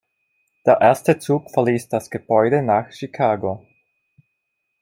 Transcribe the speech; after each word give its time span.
Der 0.65 0.81
erste 0.81 1.19
Zug 1.19 1.51
verließ 1.51 1.87
das 1.89 2.09
Gebäude 2.09 2.63
nach 2.63 2.91
Chicago. 2.91 3.63